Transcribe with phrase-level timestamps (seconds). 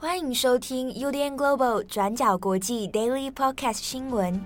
[0.00, 4.40] 欢迎收听 UDN Global 转角国际 Daily Podcast 新闻。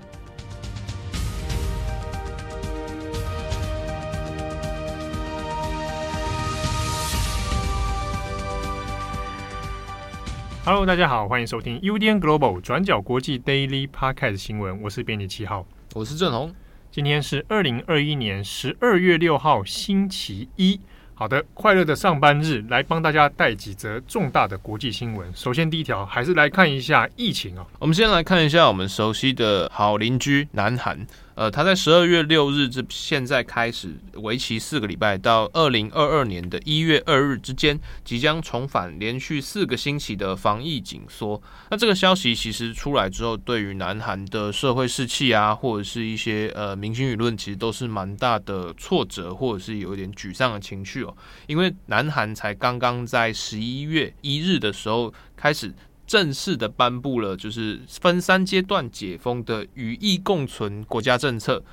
[10.65, 14.81] Hello，大家好，欢迎收听 UDN Global 转角国际 Daily Podcast 新闻。
[14.81, 16.55] 我是编辑七号，我是郑红。
[16.91, 20.81] 今天是二零二一年十二月六号，星期一。
[21.23, 25.33] 好的，快乐的上班日，来帮大家带几则重大的国际新闻。
[25.37, 27.65] 首先，第一条还是来看一下疫情啊。
[27.79, 30.99] 我们先来看一下我们熟悉的好邻居南韩。
[31.35, 41.41] 呃，他在十二月六日至现在开始，为期四个礼拜，到二零二二年的一月二日之间，即将重返连续四个星期的防疫紧缩。
[41.71, 51.17] 那这个消息其实出来之后，对于南韩的社会士气啊，或者是一些呃民心舆论，其实都是蛮大的挫折，或者是有一点沮丧的情绪哦。
[51.47, 55.73] 因为南韩才刚刚在十一月一日的时候开始。
[56.13, 61.65] 正式的颁布了，就是分三阶段解封的与疫共存国家政策。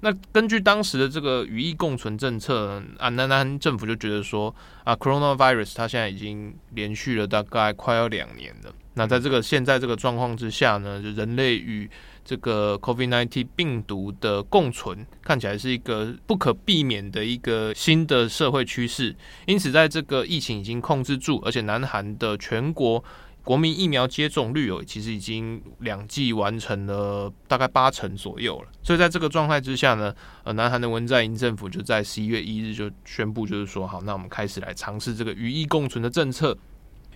[0.00, 8.70] 那根据当时的这个与疫共存政策，啊，南南政府就觉得说，啊，coronavirus 它现在已经连续了大概快要两年了。
[8.92, 11.88] 那在这个现在这个状况之下呢，就人类与
[12.22, 19.16] 这个 COVID-19 病毒的共存，看起来是一个不可避免的一个新的社会趋势。
[19.46, 23.02] 因此，在这个疫情已经控制住，而且南韩的全国。
[23.48, 28.68] 国民疫苗接种率哦，其实已经两剂完成了大概八成左右了。
[28.82, 36.58] 所以在这个状态之下呢，呃，南韩的文在寅政府就在十一月一日就宣布，就是说，好，那我们开始来尝试这个与疫共存的政策。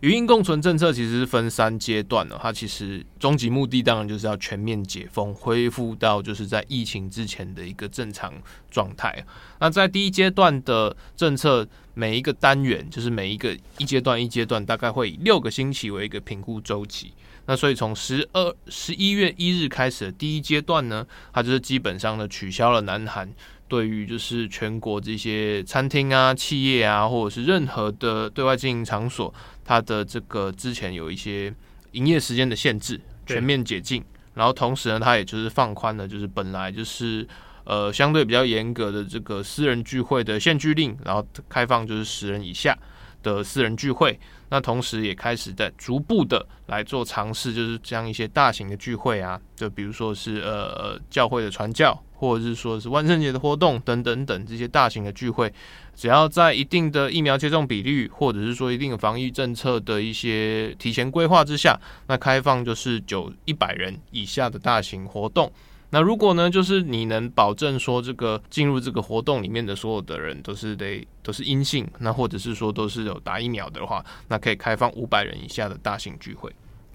[0.01, 8.33] 与疫共存政策其实是分三阶段的，它其实终极目的当然就是要全面解封，恢复到就是在疫情之前的一个正常
[8.71, 9.25] 状态。
[9.61, 17.13] 那在第一阶段的政策，每一个单元就是每一个一阶段一阶段，大概会以六个星期为一个评估周期。
[17.47, 23.29] 那所以从十二十一月一日开始的第一阶段呢，它就是基本上呢取消了南韩。
[23.69, 29.33] 对于就是全国这些餐厅啊、企业啊，或者是任何的对外经营场所，
[29.65, 31.51] 它的这个之前有一些
[31.93, 34.05] 营业时间的限制，全面解禁。
[34.35, 37.27] 然后同时呢，它也就是放宽了，就是本来就是
[37.65, 42.77] 呃相对比较严格的这个私人聚会的限聚令，然后开放就是十人以下
[43.23, 44.19] 的私人聚会。
[44.51, 52.03] 那同时也开始在逐步的来做尝试，就是将一些大型的聚会啊，就比如说是呃教会的传教。
[52.23, 55.53] 或者是说是万圣节的活动等等等这些大型的聚会，
[55.97, 65.53] 只要在一定的疫苗接种比率，或者是说一定的防疫政策的一些提前规划之下，那开放就是九一百人以下的大型活动。
[65.95, 76.51] 那如果呢，就是你能保证说这个进入这个活动里面的所有的人都是得都是阴性，那或者是说都是有打疫苗的话，那可以开放五百人以下的大型聚会。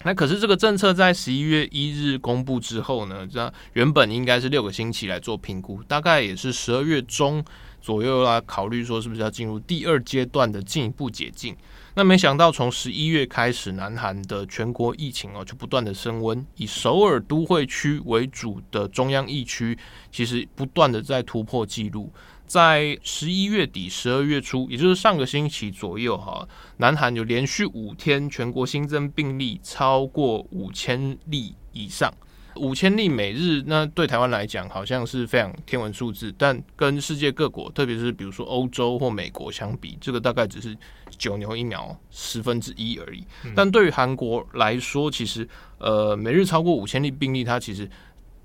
[0.07, 7.43] 那可是这个政策在十一月一日公布之后呢，这原本应该是六个星期来做评估，大概也是十二月中
[7.81, 11.53] 左右来考虑说是不是要进入第二阶段的进一步解禁。
[11.95, 19.77] 那没想到从十一月开始，南韩的全国疫情哦就不断的升温，以首尔都会区为主的中央疫区，
[20.09, 22.13] 其实不断的在突破纪录。
[22.47, 26.47] 在十一月底、十二月初，也就是上个星期左右，哈，
[26.77, 32.11] 南韩有连续五天全国新增病例超过五千例以上，
[32.55, 40.75] 五千例每日，那对台湾来讲好像是非常天文数字，但跟世界各国，特别是比如说欧洲或美国相比，这个大概只是
[41.17, 43.23] 九牛一毛十分之一而已。
[43.53, 45.47] 但对于韩国来说，其实
[45.79, 47.89] 呃，每日超过五千例病例，它其实。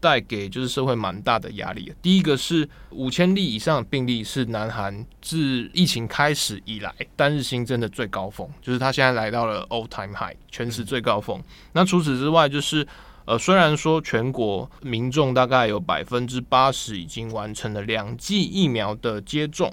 [0.03, 1.93] 带给就是社会蛮大的压力。
[2.03, 11.41] 第一个是五千例以上的病例是南韩自疫情开始以来单日新增的最高峰，就是它现在来到了 all time high 全时最高峰。
[11.73, 12.85] 那除此之外，就是
[13.27, 19.73] 呃虽然说全国民众大概有百分之八十已经完成了两剂疫苗的接种，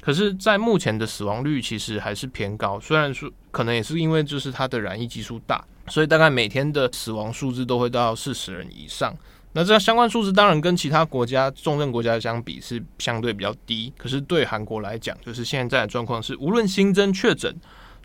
[0.00, 2.80] 可是，在目前的死亡率其实还是偏高。
[2.80, 9.14] 虽然说可能也是因为就是它的染疫基数大，所以大概每天的死亡数字都会到四十人以上。
[9.52, 17.56] 那这相关数字当然跟其他国家重症国家相比是相对比较低，可是对韩国来讲，就是现在的状况是，无论新增确诊、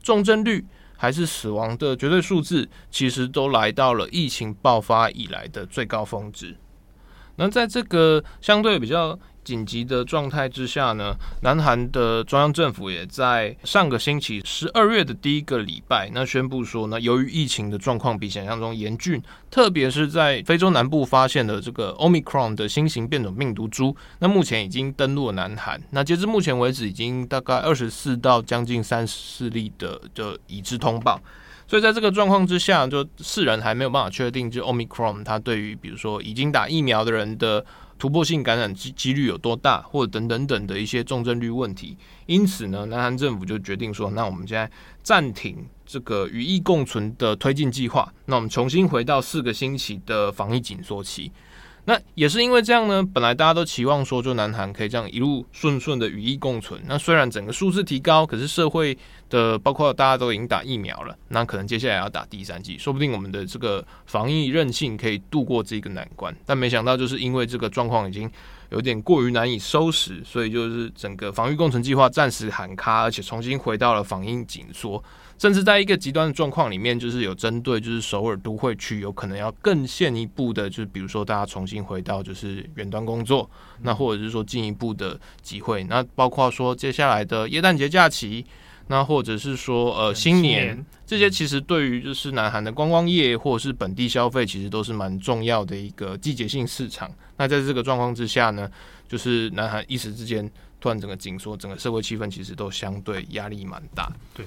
[0.02, 6.56] 重症率还是死亡的绝对数字，其实都来到了疫情爆发以来的最高峰值。
[7.36, 25.82] 那在这个相对比较紧急的状态之下呢，南韩的中央政府也在上个星期十二月的第一个礼拜，那宣布说呢，由于疫情的状况比想象中严峻，特别是在非洲南部发现的这个 Omicron 的新型变种病毒株，那目前已经登陆了南韩。
[25.92, 31.20] 那截至目前为止，已经大概二十四到将近三十四例的的已知通报。
[31.66, 37.66] 所以在这个状况之下，就世人还没有办法确定，就 Omicron 它对于比如说已经打疫苗的人的
[38.04, 41.96] 突破性感染机几率有多大，或者等等等的一些重症率问题。
[42.26, 44.70] 因此呢，南韩政府就决定说，那我们现在
[45.02, 51.32] 暂停这个与疫共存的推进计划，那我们重新回到四个星期的防疫紧缩期。
[51.86, 56.82] 那也是因为这样呢，本来大家都期望说，就南韩可以这样一路顺顺的与疫共存。
[56.88, 58.98] 那虽然整个数字提高，可是社会
[59.30, 66.34] 的包括大家都已经打疫苗了，那可能接下来要打第三剂，说不定我们的这个防疫韧性可以度过这个难关。
[66.46, 68.32] 但没想到，就是因为这个状况已经
[68.70, 75.04] 有点过于难以收拾，所以就是整个防疫共存计划暂时喊卡，而且重新回到了防疫紧缩。
[75.38, 83.50] 甚至在一个极端的状况里面，就是有针对就是首尔都会区有可能要更进一步的，就是比如说大家重新回到就是远端工作，
[83.82, 88.46] 那或者是说进一步的机会，那包括说接下来的耶诞节假期，
[88.88, 97.12] 那或者是说呃新年这些，其实对于就是南韩的观光业或者是本地消费，其实都是蛮重要的一个季节性市场。
[97.38, 98.70] 那在这个状况之下呢，
[99.08, 100.50] 就是南韩一时之间
[100.80, 104.12] 突然整个紧缩，整个社会气氛其实都相对压力蛮大。
[104.34, 104.46] 对。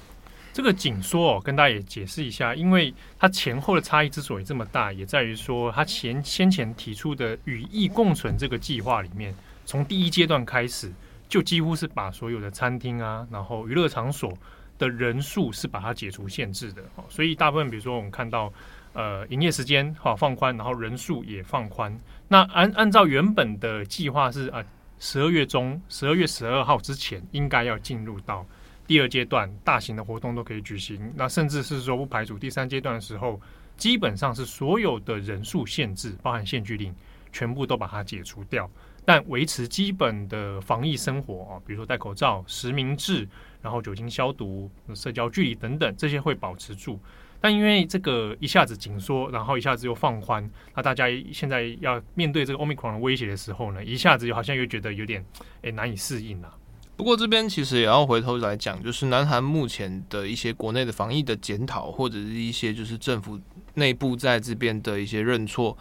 [0.56, 9.34] 这个紧缩哦，跟大家也解释一下，因为它前后的差异之所以这么大，也在于说，它前先前提出的与疫共存这个计划里面，
[9.66, 10.90] 从第一阶段开始，
[11.28, 14.32] 就几乎是把所有的餐厅啊，然后娱乐场所
[14.78, 16.82] 的人数是把它解除限制的。
[17.10, 18.50] 所以大部分比如说我们看到，
[18.94, 21.94] 呃，营业时间哈放宽，然后人数也放宽。
[22.28, 24.64] 那按按照原本的计划是啊，
[24.98, 28.46] 十二月中，十二月十二号之前应该要进入到。
[28.86, 33.40] 第二阶段大型的活动都可以举行，那甚至是说不排除第三阶段的时候，
[33.76, 36.94] 基本上是所有的人数限制，包含限聚令，
[37.32, 38.70] 全部都把它解除掉，
[39.04, 43.28] 但维持基本的防疫生活啊，比如说戴口罩、实名制，
[43.60, 46.98] 然后酒精消毒、社交距离等等，这些会保持住。
[47.38, 55.24] 但因为这个一下子紧缩，然后一下子又放宽，那大家现在要面对这个 Omicron 的威胁的时候呢，一下子又好像又觉得有点
[55.60, 56.54] 诶难以适应了啊。
[56.96, 63.38] 不过这边其实也要回头来讲，就是南韩目前的一些国内的防疫的检讨，或者是一些就是政府
[63.74, 65.76] 内部在这边的一些认错。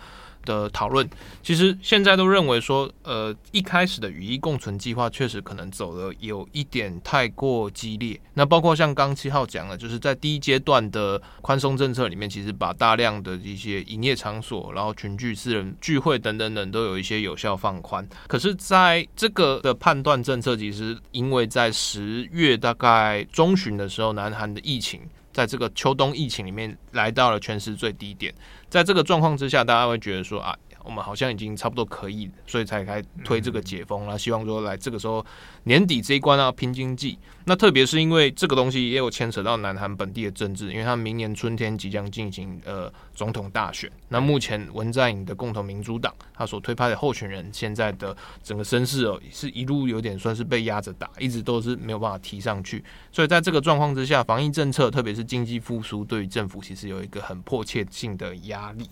[0.46, 1.08] 的讨论，
[1.44, 8.18] 其实现在都认为说，呃，一开始的与疫共存计划确实可能走的有一点太过激烈。
[8.36, 18.08] 那包括像刚七号讲的，就是在第一阶段的宽松政策里面，其实把大量的一些营业场所，然后群聚、私人聚会等等等，都有一些有效放宽。
[18.28, 25.02] 可是，在这个的判断政策，其实因为在十月大概中旬的时候，南韩的疫情。
[25.36, 28.34] 在这个秋冬疫情里面，来到了全市最低点。
[28.70, 30.56] 在这个状况之下，大家会觉得说啊。
[30.86, 34.18] 我们好像已经差不多可以，所以才开推这个解封了。
[34.18, 35.26] 希望说来这个时候
[35.64, 37.18] 年底这一关要拼经济。
[37.48, 43.92] 那特别是因为这个东西也有牵扯到南韩本地的政治，因为他明年春天即将进行呃总统大选。
[44.10, 52.84] 那目前文在寅的共同民主党他所推派的候选人，现在的整个声势哦，是一路有点算是被压着打，一直都是没有办法提上去。
[53.12, 58.90] 所以在这个状况之下，防疫政策特别是经济复苏，对于政府其实有一个很迫切性的压力。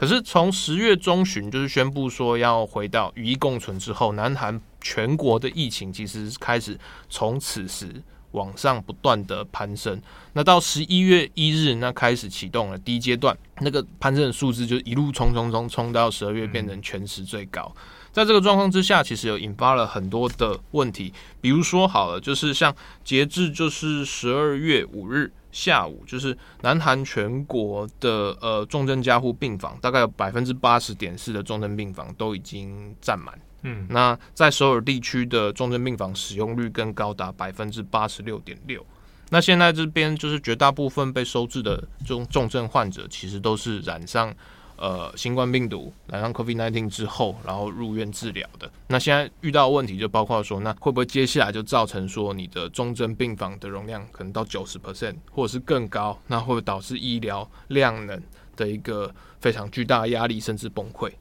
[0.00, 6.78] 可是从十月中旬就是宣布说要回到与疫共存之后，南韩全国的疫情其实开始
[7.10, 10.00] 从此时往上不断的攀升。
[10.32, 17.70] 那到十一月一日，那开始启动了第一阶段，那个攀升的数字就一路冲冲冲冲到十二月变成全时最高。
[18.12, 22.74] 在这个状况之下，其实有引发了很多的问题，比如说好了，就是像
[23.04, 25.32] 截至就是十二月五日。
[25.52, 33.36] 下午就是南韩全国的呃重症加护病房，大概有百分之八十点四的重症病房都已经占满。
[33.62, 38.86] 嗯，那在首尔地区的重症病房使用率更高达百分之八十六点六。
[39.30, 44.32] 那现在这边就是绝大部分被收治的重重症患者，其实都是染上。
[44.80, 48.70] 呃，新冠病毒染上 COVID-19 之后，然后入院治疗的。
[48.88, 56.18] 那现在遇到的问题就包括说，那会不会接下来就造成说你的重症病房的容量可能到九十 percent，或者是更高？
[56.28, 58.18] 那会不会导致医疗量能
[58.56, 61.12] 的一个非常巨大的压力，甚至崩溃？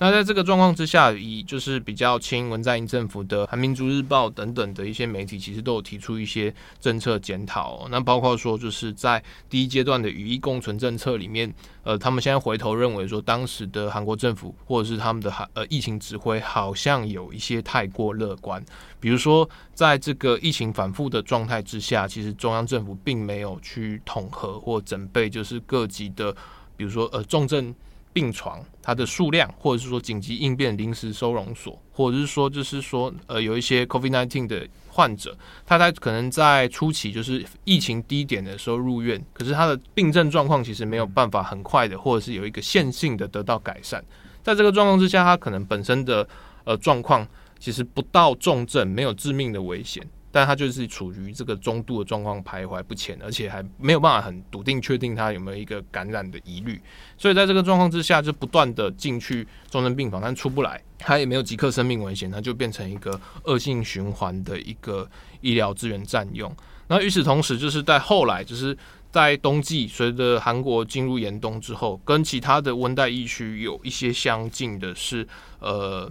[0.00, 7.86] 那在这个状况之下，以就是比较亲文在寅政府的《韩民族日报》等等的一些媒体，其实都有提出一些政策检讨。
[7.90, 11.50] 那包括说，就是在第一阶段的与疫共存政策里面，
[11.84, 18.62] 呃，他们现在回头认为说，当时的韩国政府或者是他们的韩呃疫情指挥好像有一些太过乐观。
[18.98, 26.34] 比如说，在这个疫情反复的状态之下，其实中央政府并没有去统合或准备，就是各级的，
[26.76, 27.72] 比如说呃重症。
[28.14, 44.02] 病床它的数量，或者是说紧急应变临时收容所，或者是说就是说呃有一些 COVID-19 的患者，他在可能在初期就是疫情低点的时候入院，可是他的病症状况其实没有办法很快的，或者是有一个线性的得到改善。
[44.42, 46.26] 在这个状况之下，他可能本身的
[46.62, 47.26] 呃状况
[47.58, 50.06] 其实不到重症，没有致命的危险。
[50.34, 56.82] 但他就是处于这个中度的状况徘徊不前，而且还没有办法很笃定确定他有没有一个感染的疑虑，
[57.16, 65.08] 所以在这个状况之下，就不断的进去重症病房，但出不来，他也没有即刻生命危险，那就变成一个恶性循环的一个
[65.40, 66.52] 医疗资源占用。
[66.88, 68.76] 那与此同时，就是在后来，就是
[69.12, 75.24] 在冬季，随着韩国进入严冬之后，跟其他的温带疫区有一些相近的是，
[75.60, 76.10] 呃，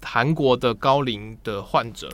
[0.00, 2.08] 韩国的高龄的患者。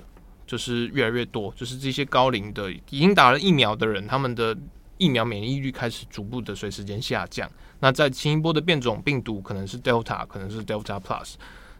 [0.55, 4.57] 就是越来越多，就是这些高龄的已经打了疫苗的人，他们的
[4.99, 7.51] 疫苗免疫力开始逐步的随时间下降。
[7.81, 11.35] 那在新一波的变种病毒，可能是 Delta，可能是 Delta Plus，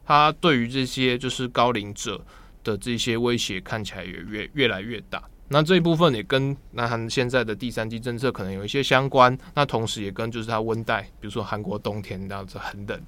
[0.05, 2.21] 它对于这些就是高龄者
[2.65, 5.23] 的这些威胁看起来也越越来越大。
[5.47, 9.39] 那这一部分也跟南韩现在的第三季政策可能有一些相关。
[9.55, 13.01] 那同时也跟就是它温带，比如说韩国冬天这样子很冷。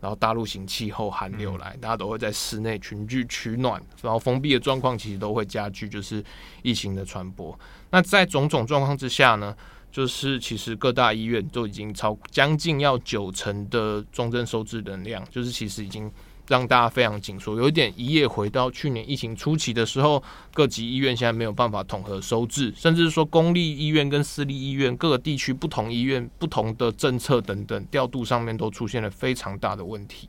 [0.00, 6.24] 然后大陆型气候寒流来，大家都会在室内群聚取暖，然后封闭的状况其实都会加剧，就是
[6.62, 7.58] 疫情的传播。
[7.90, 9.54] 那在种种状况之下呢，
[9.92, 16.10] 就是其实各大医院都已经超将近要九成的重症收治能量，就是其实已经。
[16.50, 20.20] 让大家非常紧缩，有一点一夜回到去年疫情初期的时候，
[20.52, 30.28] 各级医院现在没有办法统合收治，甚至说公立医院跟私立医院各个地区不同医院不同的政策等等调度上面都出现了非常大的问题。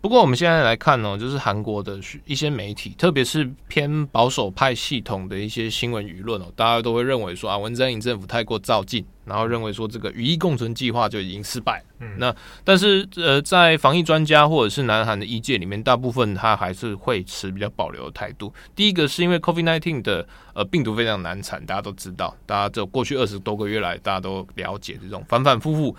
[0.00, 11.84] 不过我们现在来看呢，就是韩国的一些媒体，特别是偏保守派系统的一些新闻舆论哦，大家都会认为说啊，文在寅政府太过造进，然后认为说这个与疫共存计划就已经失败。
[11.98, 18.50] 嗯，那但是呃，在防疫专家或者是南韩的医界里面，大部分他还是会持比较保留的态度。
[18.74, 25.94] 第一个是因为 COVID-19 的呃病毒非常难缠，大家都知道，大家这过去二十多个月来，大家都了解这种反反复复。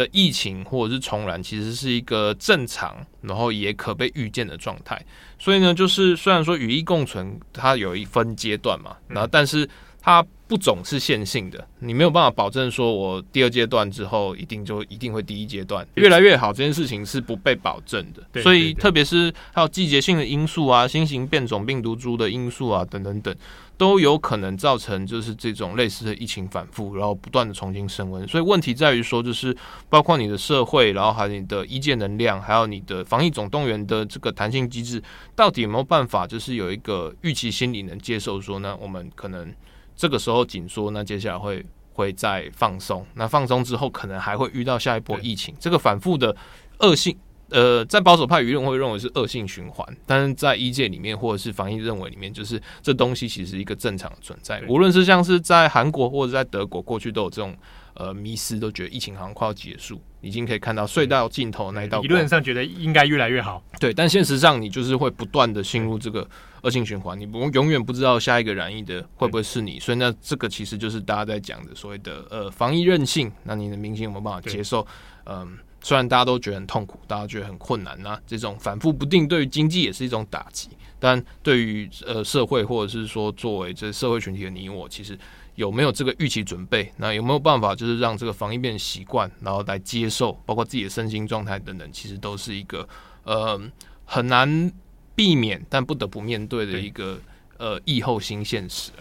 [0.00, 5.00] 的疫情或者是重燃，其实是一个正常，然后也可被预见的状态。
[5.38, 9.68] 所以呢，就是虽然说与疫共存，它有一分阶段嘛，然后但是
[10.00, 18.42] 它不总是线性的，你没有办法保证说我第二阶段之后一定就一定会第一阶段越来越好，这件事情是不被保证的。
[18.42, 23.34] 所以特别是还有季节性的因素啊，新型变种病毒株的因素啊，等等等。
[23.80, 28.28] 都有可能造成就是这种类似的疫情反复，然后不断的重新升温。
[28.28, 29.56] 所以问题在于说，就是
[29.88, 35.02] 包括你的社会，然后还有你的医界能量，还有你的防疫总动员的这个弹性机制，
[35.34, 38.76] 到底有没有办法，就是有一个预期心理能接受说呢？
[38.78, 39.50] 我们可能
[39.96, 46.36] 这个时候紧缩，那接下来会会再放松，那放松之后可能还会遇到下一波疫情，这个反复的
[46.80, 47.16] 恶性。
[47.50, 54.62] 呃，在保守派舆论会认为是恶性循环，但是在医界里面或者是防疫认为里面，就是这东西其实是一个正常的存在。
[54.68, 57.56] 无论是像是在韩国或者在德国，过去都有这种
[57.94, 62.00] 呃迷失，都觉得疫情好像快要结束，已经可以看到隧道尽头那一道。
[62.00, 66.28] 理论上觉得应该越来越好，对，但现实上你就是会不断的进入这个
[66.62, 74.86] 恶性循环，你不永远不知道下一个染疫的会不会是你，所以那这个其实就是大家在讲的所谓的呃防疫韧性，那你的明星有没有办法接受？
[75.24, 75.58] 嗯。
[75.82, 80.68] 虽然大家都觉得很痛苦，大家觉得很困难呐，这种反复不定对于经济也是一种打击。
[80.98, 85.18] 但对于呃社会或者是说作为这社会群体的你我，其实
[85.54, 86.92] 有没有这个预期准备？
[86.98, 92.86] 那有没有办法就是让这个防疫变成习惯，然后来接受，包括自己的身心状态等等，其实都是一个
[93.24, 93.58] 呃
[94.04, 94.70] 很难
[95.14, 97.18] 避免但不得不面对的一个
[97.56, 99.00] 呃疫后新现实啊。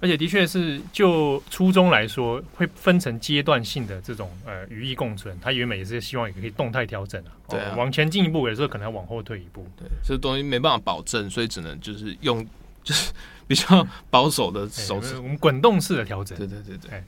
[0.00, 5.36] 而且的确是，就初衷来说，会分成阶段性的这种呃语义共存。
[5.40, 9.66] 他原本也是希望也可以动态调整啊，对啊，往前进一步，有时候可能要往后退一步。
[9.76, 12.46] 对，这东西没办法保证，所以只能就是用
[12.84, 13.12] 就是
[13.48, 16.38] 比较保守的手势，我们滚动式的调整。
[16.38, 17.02] 对对对对。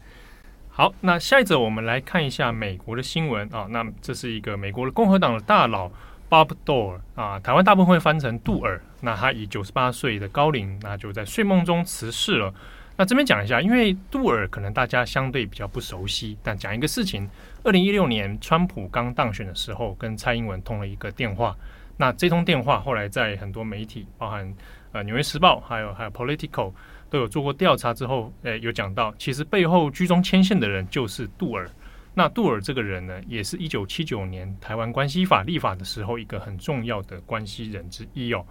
[0.71, 3.69] 好，那下一则我们来看一下美国的新闻啊。
[3.71, 5.91] 那这是一个美国的共和党的大佬
[6.29, 8.81] Bob Dole 啊，台湾大部分会翻成杜尔。
[9.03, 12.53] 那他以九十八岁的高龄，那就在睡梦中辞世了。
[13.01, 17.27] 那这边讲一下，因为杜尔可能大家相对比较不熟悉，但讲一个事情：
[17.65, 21.57] 二零一六年川普刚当选的时候，跟蔡英文通了一个电话。
[21.97, 24.55] 那这通电话后来在很多媒体，包含
[24.93, 26.75] 呃《纽约时报》还有还有 Politico
[27.09, 31.71] 都有做过调查之后，诶有讲到，其实背后居中牵线的人就是杜尔。
[32.13, 38.45] 那杜尔这个人呢，也是一九七九年台湾关系法立法的时候一个很重要的关系人之一哦。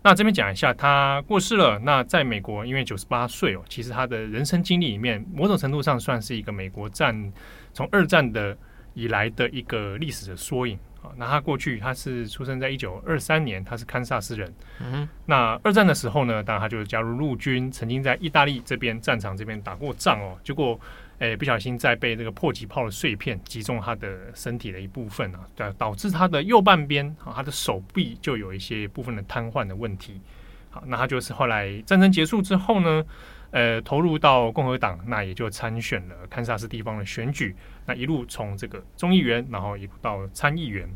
[0.00, 1.78] 那这边讲一下，他过世了。
[1.80, 7.32] 那在美国，因为九十八岁哦，其实他的人生经历里面，某种程度上算是一个美国战
[7.72, 8.56] 从二战的
[8.94, 11.10] 以来的一个历史的缩影啊。
[11.16, 14.54] 那他过去他是出生在一九二三年，他是堪萨斯人。
[14.80, 15.08] 嗯。
[15.26, 20.38] 那二战的时候呢，当然他就加入陆军，曾经在意大利这边战场这边打过仗哦。
[20.44, 20.78] 结果，
[21.18, 30.20] 诶，不小心再被这个迫击炮的碎片击中他的身体的一部分啊，对导致他的右半边啊，他的手臂就有一些部分的瘫痪的问题。
[30.70, 33.04] 好，那他就是后来战争结束之后呢，
[33.50, 37.56] 呃，投入到共和党，那也就参选了堪萨斯地方的选举。
[37.86, 40.88] 那一路从这个众议员，然后一路到参议员。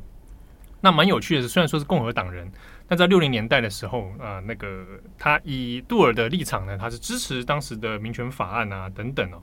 [0.82, 2.50] 那蛮有趣的是，虽然说是共和党人，
[2.86, 4.84] 但在六零年代的时候啊、呃，那个
[5.18, 9.42] 他以杜尔的立场呢，他是支持当时的民权法案啊等等哦。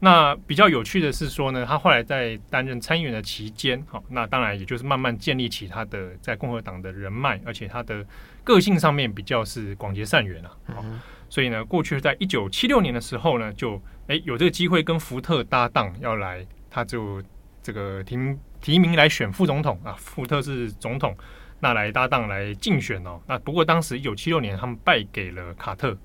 [0.00, 8.06] 那比较有趣的是说呢，他后来在担任参议员的期间，好，那当然也就是慢慢建立起他的在共和党的人脉，而且他的
[8.44, 10.50] 个性上面比较是广结善缘啊。
[10.66, 10.84] 好，
[11.28, 17.20] 所以呢，过去在一九七六年的时候呢，就诶有这个机会跟福特搭档要来，他就
[17.60, 18.16] 这个提
[18.60, 21.16] 提名来选副总统啊，福特是总统，
[21.58, 23.20] 那来搭档来竞选哦。
[23.26, 25.98] 那不过当时一九七六年他们败给了卡特。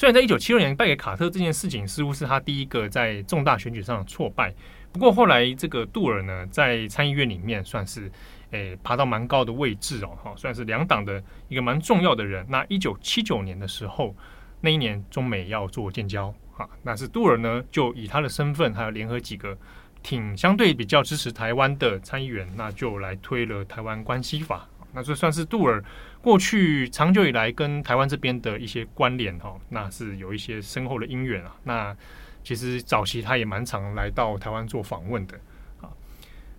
[0.00, 4.50] 虽然在一九七六年败给卡特这件事情似乎是他第一个在重大选举上的挫败，
[4.90, 8.10] 不过后来这个杜尔呢，在参议院里面算是
[8.52, 12.46] 诶、爬到蛮高的位置哦，哈，算是两党的一个蛮重要的人。
[12.48, 14.16] 那一九七九年的时候，
[14.62, 19.54] 那一年中美要做建交啊，那是杜尔呢就以他的身份，还有联合几个
[20.02, 24.66] 挺相对比较支持台湾的参议员，那就来推了台湾关系法。
[24.94, 25.84] 那这算是杜尔
[26.22, 31.56] 过去长久以来跟台湾这边的一些关联哈，那是有一些深厚的因缘啊。
[31.64, 31.96] 那
[32.44, 35.38] 其实早期他也蛮常来到台湾做访问的
[35.80, 35.88] 啊。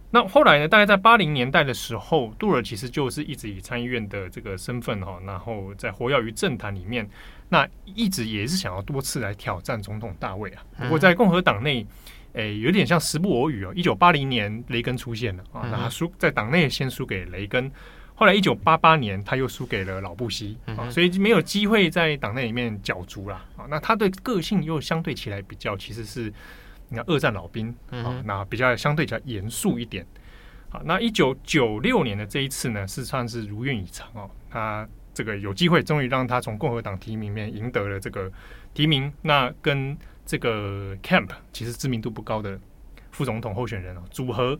[0.09, 7.07] 那后来呢，大概在八零年代的时候，杜尔其实就是一直以参议院的这个身份哈，然后在活跃于政坛里面，
[7.49, 10.63] 那一直也是想要多次来挑战总统大位啊。
[10.79, 11.85] 不过在共和党内，
[12.33, 13.71] 诶，有点像时不我与哦。
[13.75, 17.71] 一九八零年雷根出现了啊，那他输在党内先输给雷根。
[18.21, 23.65] 后来，一九八八年他又输给了老布希啊，所以没有机会在党内里面角逐啦啊。
[23.67, 26.31] 那他的个性又相对起来比较，其实是
[26.89, 30.05] 你看二战老兵啊，那比较相对比较严肃一点。
[30.69, 34.29] 好，那一九九六年的这一次呢，是算是如愿以偿哦。
[34.51, 38.31] 他这个有机会，终于让他从共和党提名里面赢得了这个
[38.75, 39.11] 提名。
[39.23, 42.59] 那跟这个 Camp 其实知名度不高的
[43.09, 44.59] 副总统候选人哦组合。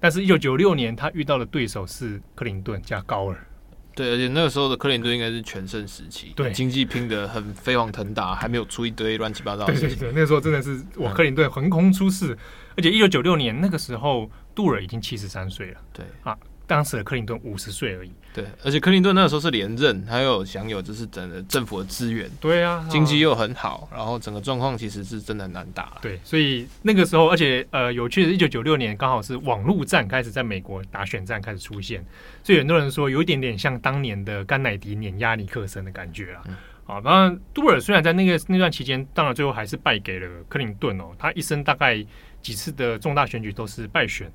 [0.00, 3.46] 但是，一九九六年他遇到的对手是克林顿加高尔，
[3.94, 9.90] 对，而且那个时候的克林顿应该是全盛时期，对，经济拼得很飞黄腾达，还没有出一堆乱七八糟的事情。
[9.90, 12.38] 对对对，那个时候真的是哇，克林顿横空出世，嗯、
[12.78, 16.06] 而且一九九六年那个时候，杜尔已经七十三岁了，对。
[16.22, 16.36] 啊。
[16.70, 32.06] 当时的克林顿五十岁而已，对，而且克林顿那个时候是连任，还有享有就是整个政府的资源，对啊，经济又很好，然后整个状况其实是真的很难打，对，所以那个时候，而且呃，有趣的，一九九六年刚好是网络战开始在美国打选战开始出现，
[32.44, 36.42] 所以很多人说有一点点像当年的甘乃迪碾压尼克森的感觉啊。
[36.46, 42.00] 嗯、好，当然杜尔虽然在那个那段期间，当然最后还是败给了克林顿哦，他一生大概
[42.40, 44.30] 几次的重大选举都是败选。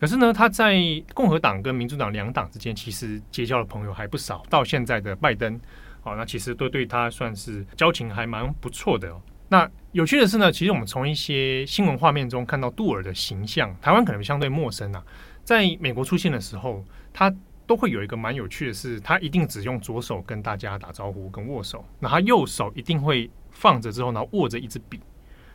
[0.00, 0.76] 可是呢，他在
[1.14, 4.42] 共和党跟民主党两党之间，其实结交的朋友还不少。
[4.50, 5.58] 到现在的拜登，
[6.02, 9.14] 好，那其实都对他算是交情还蛮不错的。
[9.48, 15.02] 那有趣的是呢，其实我们从一些新闻画面中看到杜尔的形象，台湾可能相对陌生啊。
[15.42, 17.32] 在美国出现的时候，他
[17.66, 25.00] 都会有一个蛮有趣的是，他一定只用左手跟大家打招呼跟握手，那他右手一定会放着之后呢，握着一支笔。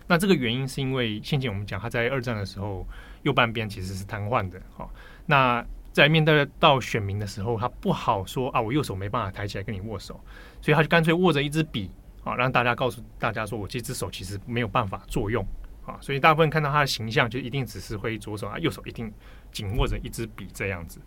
[0.09, 2.85] 那这个原因是因为先前我们讲他在二战的时候。
[3.23, 4.89] 右半边其实是瘫痪的，哈。
[5.25, 10.17] 那在面对到选民的时候，他不好说啊，我右手没办法抬起来跟你握手，
[10.61, 11.91] 所以他就干脆握着一支笔，
[12.23, 15.45] 啊，让大家告诉大家说我这只手其实没有办法作用，
[15.85, 19.11] 啊，所以大部分看到他的形象就一定只是挥左手啊，右手一定
[19.51, 21.01] 紧握着一支笔这样子。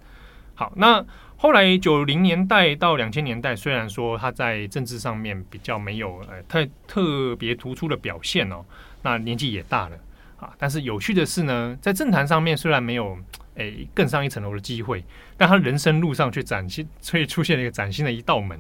[0.55, 1.03] 好，那
[1.39, 8.63] 后来九零年代到两千年代，虽然说他在政治上面比较没有呃太特别突出的表现哦，
[9.03, 9.97] 那年纪也大了。
[10.39, 13.17] 啊，但是有趣的是呢，在政坛上面虽然没有
[13.55, 15.05] 诶、更上一层楼的机会，
[15.37, 18.59] 但他人生路上却崭新， 却出现了一个崭新的一道门。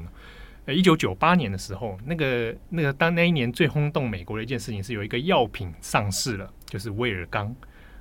[0.66, 7.48] 呃，一九九八年的时候，那个那个当那一年最轰动美国的一件事情是有一个药品上市了，就是威尔刚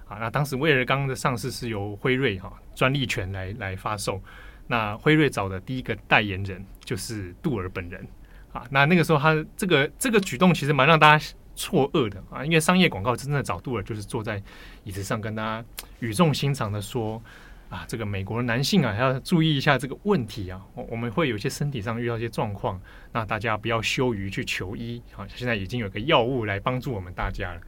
[0.08, 0.18] 啊。
[0.20, 4.22] 那当时威尔刚的上市是由辉瑞哈专利权来来发售，
[4.68, 8.08] 那辉瑞找的第一个代言人就是杜尔本人
[8.54, 8.64] 啊。
[8.70, 11.26] 那那个时候他这个这个举动其实蛮让大家。
[11.56, 14.42] 错愕的啊，因为商业广告真正的找杜尔就是坐在
[14.84, 15.66] 椅子上跟大家
[16.00, 17.22] 语重心长的说
[17.70, 22.80] 啊，这个美国的男性啊，还要注意一下这个问题啊，我们会有一些身体上遇到一些状况，
[23.14, 25.26] 那大家不要羞于去求医啊。
[25.34, 27.62] 现在已经有个药物来帮助我们大家了。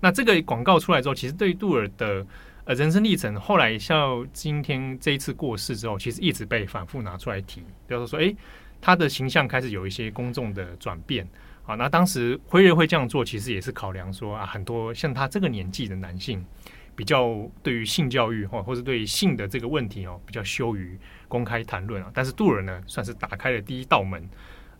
[0.00, 2.26] 那这个广告出来之后，其实对杜尔的
[2.64, 8.34] 呃，人生历程后来像今天这一次过世之后，其实一直被反复拿出来提，比如说，哎，
[8.80, 11.28] 他的形象开始有一些公众的转变。
[11.66, 16.44] 啊，那当时辉瑞会这样做，其实也是考量说啊，很多像他这个年纪的男性，
[16.96, 22.10] 比较对于性教育或或是对于性的这个问题哦，比较羞于公开谈论啊。
[22.12, 24.28] 但是杜尔呢，算是打开了第一道门。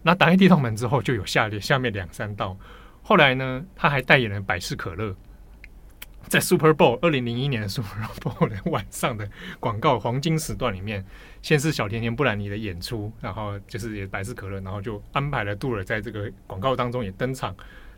[0.03, 2.57] 那打开第一道门之后，就有下列下面两三道。
[3.03, 5.15] 后来呢，他还代言了百事可乐。
[6.29, 9.29] 在 Super Bowl 二零零一年的 Super Bowl 的晚上的
[9.59, 11.05] 广告黄金时段里面，
[11.43, 17.55] 先是小甜甜布兰妮的演出，然后就是也百事可乐，然后就安排了杜尔在这个广告当中也登场，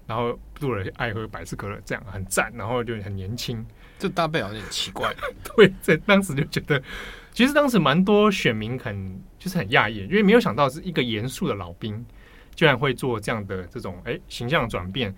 [0.07, 3.65] 然后杜尔爱喝百事可乐，这样很赞，然后就很年轻，
[3.99, 5.15] 这搭配有点奇怪。
[5.55, 6.83] 对，在当时就觉得，
[7.33, 12.05] 其实当时蛮多选民很就是很讶异，因为没有想到是一个严肃的老兵，
[12.55, 15.15] 居然会做这样的这种哎形象转变。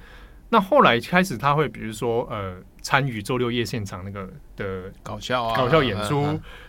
[0.48, 6.22] 那后来开始，他会比如说呃参与周六夜现场那个的搞笑啊搞笑演出，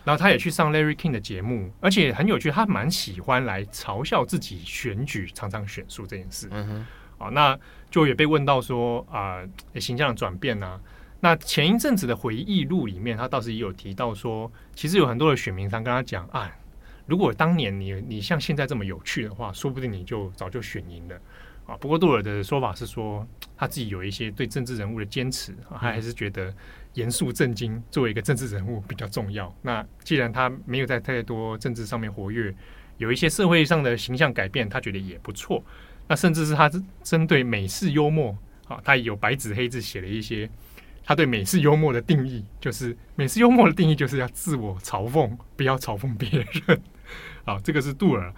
[0.05, 6.47] 然后他也去上 Larry King 的节目，而且很有趣，他蛮喜欢来嘲笑自己选举常常选输这件事。
[6.51, 6.67] 嗯
[7.19, 7.59] 哼，啊，那
[7.91, 10.79] 就也被问到说啊、呃，形象的转变啊。
[11.19, 16.49] 那前一阵子的回忆录里面，他倒是也有提到说，其实有很多的选民常跟他讲啊，
[17.07, 21.19] 如果当年你你像现在这么有趣的话，说不定你就早就选赢了。
[21.65, 26.53] 啊，不过杜尔的说法是说，他自己有一些对政治人物的坚持，他还是觉得
[26.93, 29.51] 严肃正经作为一个政治人物比较重要。
[29.63, 32.53] 那既然他没有在太多政治上面活跃，
[32.97, 35.63] 有一些社会上的形象改变，他觉得也不错。
[36.07, 36.69] 那甚至是他
[37.01, 40.47] 针对美式幽默，啊，他有白纸黑字写了一些
[41.03, 46.81] 他对美式幽默的定义，就是美式幽默的定义就是要自我嘲讽，不要嘲讽别人。
[47.43, 48.31] 啊，这个是杜尔。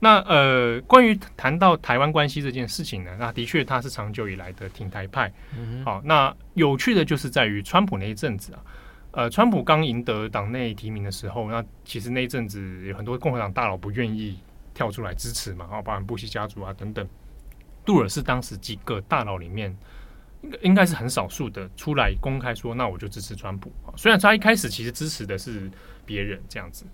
[0.00, 5.32] 那呃，关于谈到台湾关系这件事情呢，那的确他是长久以来的挺台派。
[5.56, 8.62] 嗯、好，那有趣的就是在于川普那一阵子啊，
[9.10, 14.38] 呃，川普刚赢得党内提名的时候，那其实那一阵子有很多共和党大佬不愿意
[14.72, 17.04] 跳出来支持嘛，啊，包含布希家族啊等等。
[17.84, 19.76] 杜尔是当时几个大佬里面
[20.42, 23.72] 应该应该是很少数的出来公开说，那我就支持川普。
[23.96, 25.68] 虽然他一开始其实支持的是
[26.06, 26.86] 别人这样子。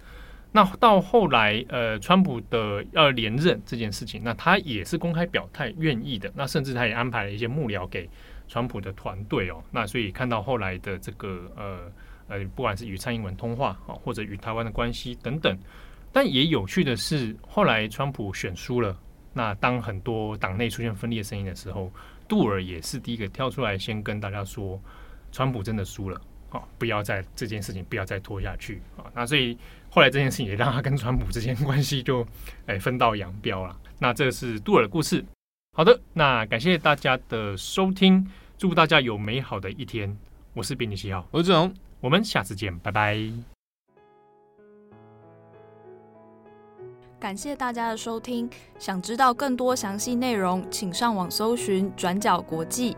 [0.56, 6.30] 那到后来，呃，川普的要连任这件事情，那他也是公开表态愿意的。
[6.32, 8.08] 那甚至他也安排了一些幕僚给
[8.46, 9.60] 川普的团队哦。
[9.72, 11.80] 那所以看到后来的这个呃
[12.28, 15.58] 呃，不管是与蔡英文通话啊，或者与台湾的关系等等。
[16.12, 18.96] 但也有趣的是，后来川普选输了，
[19.32, 21.90] 那当很多党内出现分裂声音的时候，
[22.28, 24.80] 杜尔也是第一个跳出来先跟大家说，
[25.32, 26.62] 川普真的输了啊。
[26.78, 29.10] 不要再这件事情不要再拖下去啊！
[29.12, 29.58] 那所以
[29.94, 32.26] 后来这件事情也让他跟川普之间关系就
[32.66, 33.76] 哎分道扬镳了。
[34.00, 35.24] 那这是杜尔的故事。
[35.72, 38.28] 好的，那感谢大家的收听，
[38.58, 40.18] 祝大家有美好的一天。
[40.52, 43.16] 我是编辑七号，我是志宏，我们下次见，拜拜。
[47.20, 52.96] 感谢大家的收听，想知道更多详细内容，请上网搜寻转角国际。